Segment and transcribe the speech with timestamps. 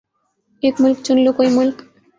[0.63, 1.77] ایک مُلک چُن لو کوئی مُلک